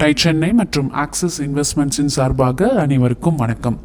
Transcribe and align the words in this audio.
Tie 0.00 0.10
Chennai 0.22 0.48
மற்றும் 0.58 0.88
axis 1.02 1.36
இன்வெஸ்ட்மெண்ட்ஸின் 1.44 2.10
சார்பாக 2.16 2.66
அனைவருக்கும் 2.82 3.38
வணக்கம். 3.40 3.76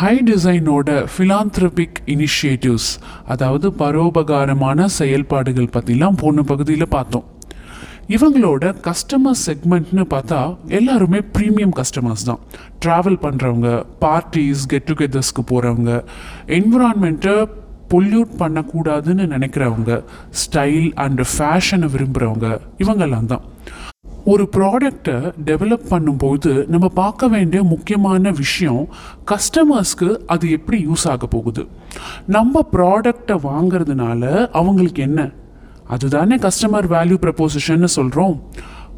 ஹை 0.00 0.12
டிசைனோட 0.28 0.88
ஃபிலாந்த்ரபிக் 1.12 1.98
இனிஷியேட்டிவ்ஸ் 2.14 2.90
அதாவது 3.34 3.66
பரோபகாரமான 3.80 4.86
செயல்பாடுகள் 4.98 5.72
பற்றிலாம் 5.76 6.18
போன 6.22 6.42
பகுதியில் 6.50 6.92
பார்த்தோம். 6.94 7.26
இவங்களோட 8.16 8.72
கஸ்டமர் 8.86 9.40
செக்மெண்ட்னு 9.46 10.04
பார்த்தா 10.14 10.40
எல்லாருமே 10.80 11.22
ப்ரீமியம் 11.38 11.74
கஸ்டமர்ஸ் 11.80 12.26
தான். 12.30 12.40
ட்ராவல் 12.84 13.20
பண்ணுறவங்க 13.26 13.72
பார்ட்டிஸ் 14.04 14.64
கெட் 14.74 14.88
டுகெதர்ஸ்க்கு 14.92 15.44
போகிறவங்க 15.52 15.92
என்விரான்மெண்ட்டை 16.60 17.36
பொல்யூட் 17.94 18.34
பண்ணக்கூடாதுன்னு 18.42 19.24
நினைக்கிறவங்க 19.36 20.02
ஸ்டைல் 20.44 20.90
அண்ட் 21.06 21.22
ஃபேஷனை 21.32 21.88
விரும்புகிறவங்க 21.96 22.48
இவங்கெல்லாம் 22.84 23.30
தான். 23.34 23.46
ஒரு 24.24 24.48
ப்ராடக்டை 24.56 25.32
டெவலப் 25.44 25.86
பண்ணும்போது 25.90 26.66
நம்ம 26.66 26.88
பார்க்க 26.88 27.28
வேண்டிய 27.28 27.62
முக்கியமான 27.62 28.30
விஷயம் 28.30 28.88
கஸ்டமர்ஸ்க்கு 29.26 30.18
அது 30.26 30.50
எப்படி 30.50 30.86
யூஸ் 30.86 31.08
ஆக 31.08 31.26
போகுது. 31.26 31.66
நம்ம 32.26 32.68
ப்ராடக்டை 32.72 33.38
வாங்குறதுனால 33.44 34.50
அவங்களுக்கு 34.50 35.02
என்ன? 35.02 35.30
அதுதானே 35.86 36.36
கஸ்டமர் 36.36 36.88
வேல்யூ 36.88 37.16
ப்ரப்போசிஷன்னு 37.20 37.84
சொல்கிறோம் 37.84 38.42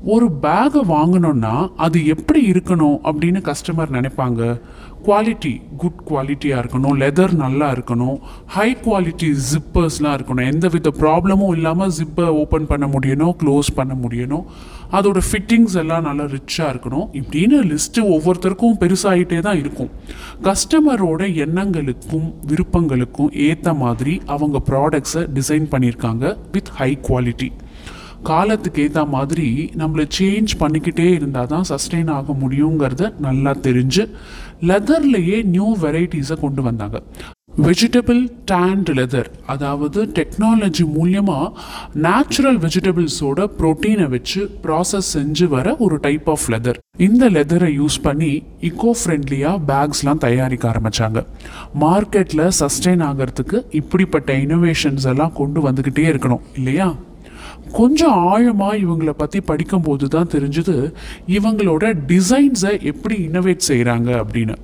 ஒரு 0.06 0.30
பேகை 0.42 0.80
வாங்கணும்னா 0.88 1.70
அது 1.76 2.06
எப்படி 2.06 2.50
இருக்கணும் 2.50 2.98
அப்படின்னு 3.04 3.40
கஸ்டமர் 3.40 3.92
நினைப்பாங்க? 3.92 4.60
குவாலிட்டி 5.04 5.62
குட் 5.76 6.00
குவாலிட்டியாக 6.08 6.62
இருக்கணும். 6.62 6.96
லெதர் 7.02 7.32
நல்லா 7.32 7.72
இருக்கணும். 7.72 8.18
ஹை 8.46 8.76
குவாலிட்டி 8.84 9.36
ஜிப்பர்ஸ்லாம் 9.50 10.14
இருக்கணும். 10.18 10.52
எந்த 10.52 10.68
வித 10.68 10.92
ப்ராப்ளமும் 10.98 11.50
இல்லாமல் 11.50 11.92
ஜிப்பை 11.98 12.24
ஓப்பன் 12.24 12.66
பண்ண 12.66 12.86
முடியணும் 12.86 13.34
க்ளோஸ் 13.44 13.70
பண்ண 13.74 13.94
முடியணும். 13.94 14.44
அதோட 14.92 15.20
ஃபிட்டிங்ஸ் 15.32 15.76
எல்லாம் 15.76 16.02
நல்லா 16.02 16.22
ரிச்சாக 16.22 16.72
இருக்கணும். 16.74 17.08
இப்படின்னு 17.12 17.58
லிஸ்ட்டு 17.70 18.04
ஒவ்வொருத்தருக்கும் 18.14 18.78
பெருசாகிட்டே 18.80 19.38
தான் 19.38 19.58
இருக்கும். 19.58 19.90
கஸ்டமரோட 20.42 21.22
எண்ணங்களுக்கும் 21.44 22.34
விருப்பங்களுக்கும் 22.46 23.32
ஏற்ற 23.32 23.74
மாதிரி 23.74 24.20
அவங்க 24.26 24.62
ப்ராடக்ட்ஸை 24.70 25.26
டிசைன் 25.34 25.68
பண்ணியிருக்காங்க 25.70 26.36
வித் 26.52 26.72
ஹை 26.74 26.98
குவாலிட்டி 27.02 27.50
காலத்துக்கு 28.24 28.82
ஏற்ற 28.82 29.04
மாதிரி 29.04 29.70
நம்மளை 29.76 30.08
சேஞ்ச் 30.18 30.52
பண்ணிக்கிட்டே 30.60 31.12
இருந்தால் 31.12 31.46
தான் 31.46 31.68
சஸ்டெயின் 31.68 32.10
ஆக 32.10 32.32
முடியுங்கிறத 32.32 33.12
நல்லா 33.18 33.54
தெரிஞ்சு 33.62 34.04
லெதர்லேயே 34.62 35.42
நியூ 35.44 35.76
வெரைட்டிஸை 35.76 36.40
கொண்டு 36.40 36.62
வந்தாங்க. 36.62 36.98
வெஜிடபிள் 37.58 38.20
டேண்ட் 38.50 38.90
லெதர் 38.90 39.28
அதாவது 39.46 40.06
டெக்னாலஜி 40.06 40.84
மூலியமாக 40.94 41.52
நேச்சுரல் 41.94 42.58
வெஜிடபிள்ஸோட 42.58 43.48
ப்ரோட்டீனை 43.58 44.08
வச்சு 44.08 44.50
ப்ராசஸ் 44.62 45.12
செஞ்சு 45.12 45.48
வர 45.48 45.76
ஒரு 45.78 45.98
டைப் 46.00 46.30
ஆஃப் 46.30 46.50
லெதர் 46.50 46.78
இந்த 46.96 47.30
லெதரை 47.30 47.78
யூஸ் 47.78 48.02
பண்ணி 48.02 48.32
இக்கோ 48.60 48.90
ஃப்ரெண்ட்லியாக 49.00 49.62
பேக்ஸ்லாம் 49.66 50.18
தயாரிக்க 50.18 50.72
ஆரம்பித்தாங்க 50.72 51.22
மார்க்கெட்டில் 51.80 52.48
சஸ்டெயின் 52.60 53.04
ஆகிறதுக்கு 53.04 53.64
இப்படிப்பட்ட 53.70 54.32
இனோவேஷன்ஸ் 54.32 55.06
எல்லாம் 55.06 55.32
கொண்டு 55.32 55.70
வந்துக்கிட்டே 55.70 56.06
இருக்கணும் 56.12 56.40
இல்லையா? 56.54 56.88
கொஞ்சம் 57.72 58.12
ஆழமாக 58.12 58.76
இவங்களை 58.76 59.10
பற்றி 59.10 59.40
படிக்கும்போது 59.40 60.08
தான் 60.08 60.26
தெரிஞ்சுது 60.26 60.92
இவங்களோட 61.26 61.94
டிசைன்ஸை 62.08 62.82
எப்படி 62.82 63.28
இன்னோவேட் 63.28 63.66
செய்கிறாங்க 63.68 64.22
அப்படின்னு. 64.22 64.56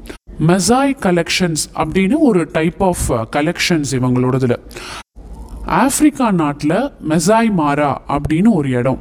மெசாய் 0.47 0.97
கலெக்ஷன்ஸ் 1.01 1.65
அப்படின்னு 1.75 2.15
ஒரு 2.19 2.49
டைப் 2.53 2.83
ஆஃப் 2.83 3.11
கலெக்ஷன்ஸ் 3.11 3.93
இவங்களோடதுல. 3.93 4.57
ஆப்பிரிக்கா 5.67 6.31
நாட்டில் 6.31 6.93
மெசாய் 7.09 7.51
மாரா 7.59 7.97
அப்படின்னு 8.09 8.49
ஒரு 8.51 8.71
இடம். 8.71 8.99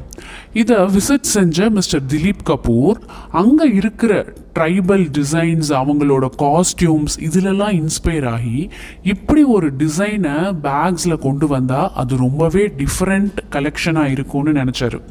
இதை 0.54 0.78
விசிட் 0.78 1.22
செஞ்ச 1.22 1.70
மிஸ்டர் 1.70 2.02
திலீப் 2.08 2.44
கபூர் 2.46 2.96
அங்கே 3.32 3.68
இருக்கிற 3.74 4.34
ட்ரைபல் 4.60 5.08
டிசைன்ஸ் 5.18 5.70
அவங்களோட 5.70 6.30
காஸ்டியூம்ஸ் 6.38 7.16
இதிலெல்லாம் 7.20 7.82
இன்ஸ்பயர் 7.82 8.30
ஆகி 8.30 8.70
இப்படி 9.04 9.44
ஒரு 9.44 9.74
டிசைனை 9.74 10.56
பேக்ஸில் 10.64 11.18
கொண்டு 11.18 11.48
வந்தால் 11.48 11.92
அது 11.94 12.18
ரொம்பவே 12.18 12.72
டிஃப்ரெண்ட் 12.78 13.38
கலெக்ஷனாக 13.52 14.12
இருக்கும்னு 14.12 14.52
நினச்சாரு. 14.52 15.02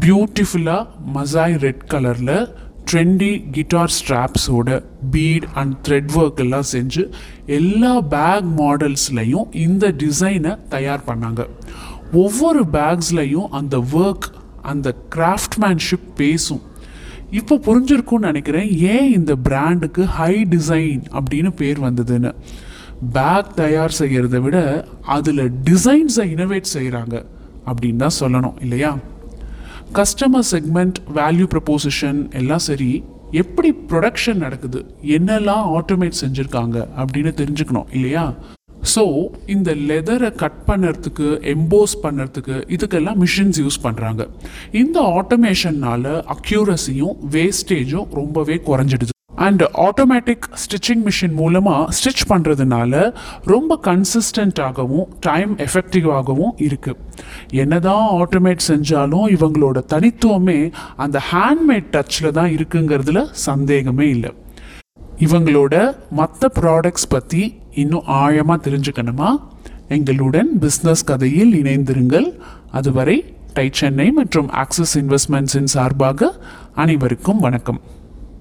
பியூட்டிஃபுல்லாக 0.00 0.86
மசாய் 1.14 1.58
ரெட் 1.58 1.84
கலரில் 1.90 2.48
ட்ரெண்டி 2.92 3.50
கிட்டார் 3.50 3.92
ஸ்ட்ராப்ஸோட 3.98 4.82
பீட் 5.10 5.46
அண்ட் 5.54 5.74
த்ரெட் 5.88 6.10
ஒர்க் 6.14 6.40
எல்லாம் 6.44 6.66
செஞ்சு 6.72 7.02
எல்லா 7.46 8.00
பேக் 8.00 8.48
மாடல்ஸ்லையும் 8.56 9.46
இந்த 9.52 9.94
டிசைனை 10.02 10.58
தயார் 10.68 11.06
பண்ணாங்க. 11.06 11.46
ஒவ்வொரு 12.12 12.62
பேக்ஸ்லையும் 12.72 13.48
அந்த 13.50 13.78
ஒர்க் 13.92 14.26
அந்த 14.62 14.94
கிராஃப்ட்மேன்ஷிப் 15.14 16.08
பேசும். 16.16 16.62
இப்போ 17.30 17.54
புரிஞ்சிருக்கும்னு 17.66 18.28
நினைக்கிறேன் 18.30 18.68
ஏன் 18.78 19.12
இந்த 19.12 19.36
பிராண்டுக்கு 19.36 20.04
ஹை 20.04 20.46
டிசைன் 20.50 21.02
அப்படின்னு 21.18 21.50
பேர் 21.56 21.80
வந்ததுன்னு? 21.80 22.32
பேக் 23.12 23.54
தயார் 23.54 23.96
செய்கிறத 23.98 24.40
விட 24.40 24.86
அதில் 25.02 25.50
டிசைன்ஸை 25.70 26.26
இனோவேட் 26.34 26.74
செய்கிறாங்க 26.74 27.24
அப்படின்னு 27.66 27.96
தான் 27.96 28.18
சொல்லணும் 28.20 28.60
இல்லையா? 28.60 28.96
கஸ்டமர் 29.92 30.46
செக்மெண்ட் 30.50 30.98
வேல்யூ 31.14 31.46
ப்ரப்போசிஷன் 31.46 32.30
எல்லாம் 32.32 32.58
சரி 32.58 32.90
எப்படி 33.32 33.68
ப்ரொடக்ஷன் 33.90 34.36
நடக்குது 34.36 34.80
என்னெல்லாம் 35.08 35.76
ஆட்டோமேட் 35.76 36.20
செஞ்சுருக்காங்க 36.20 36.86
அப்படின்னு 36.96 37.32
தெரிஞ்சுக்கணும் 37.34 37.86
இல்லையா? 37.92 38.24
ஸோ 38.94 39.02
இந்த 39.46 39.74
லெதரை 39.88 40.34
கட் 40.34 40.60
பண்ணுறதுக்கு 40.66 41.26
எம்போஸ் 41.44 41.96
பண்ணுறதுக்கு 42.02 42.64
இதுக்கெல்லாம் 42.68 43.14
மிஷின்ஸ் 43.16 43.60
யூஸ் 43.60 43.82
பண்ணுறாங்க 43.82 44.22
இந்த 44.72 45.00
ஆட்டோமேஷன்னால 45.18 46.22
அக்யூரஸியும் 46.28 47.16
வேஸ்டேஜும் 47.30 48.08
ரொம்பவே 48.14 48.60
குறைஞ்சிடுது 48.66 49.10
அண்ட் 49.46 49.62
ஆட்டோமேட்டிக் 49.86 50.46
ஸ்டிச்சிங் 50.62 51.02
மிஷின் 51.06 51.34
மூலமாக 51.40 51.84
ஸ்டிச் 51.98 52.24
பண்ணுறதுனால 52.32 53.02
ரொம்ப 53.52 53.78
கன்சிஸ்டண்ட்டாகவும் 53.88 55.06
டைம் 55.20 55.52
எஃபெக்டிவாகவும் 55.66 56.54
இருக்குது 56.66 57.00
என்னதான் 57.62 58.06
ஆட்டோமேட் 58.20 58.66
செஞ்சாலும் 58.68 59.26
இவங்களோட 59.36 59.78
தனித்துவமே 59.94 60.58
அந்த 60.96 61.20
ஹேண்ட்மேட் 61.30 61.90
டச்சில் 61.96 62.36
தான் 62.38 62.52
இருக்குங்கிறதுல 62.56 63.22
சந்தேகமே 63.48 64.08
இல்லை. 64.08 64.32
இவங்களோட 65.26 65.74
மற்ற 66.20 66.50
ப்ராடக்ட்ஸ் 66.60 67.10
பற்றி 67.14 67.42
இன்னும் 67.82 68.06
ஆழமாக 68.22 68.58
தெரிஞ்சுக்கணுமா? 68.66 69.30
எங்களுடன் 69.96 70.50
பிஸ்னஸ் 70.60 71.06
கதையில் 71.10 71.54
இணைந்திருங்கள். 71.62 72.28
அதுவரை 72.78 73.16
டை 73.56 73.66
சென்னை 73.80 74.08
மற்றும் 74.20 74.50
ஆக்சிஸ் 74.62 74.94
இன்வெஸ்ட்மெண்ட்ஸின் 74.98 75.72
சார்பாக 75.74 76.30
அனைவருக்கும் 76.84 77.42
வணக்கம். 77.46 77.80